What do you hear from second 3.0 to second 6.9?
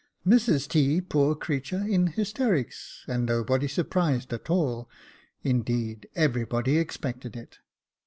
and— nobody surprised at it; indeed, everybody